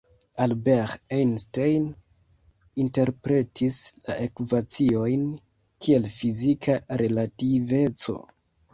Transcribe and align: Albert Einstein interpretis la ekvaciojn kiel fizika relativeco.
Albert 0.43 0.95
Einstein 1.17 1.85
interpretis 2.85 3.79
la 4.09 4.17
ekvaciojn 4.25 5.31
kiel 5.87 6.13
fizika 6.19 6.83
relativeco. 7.07 8.23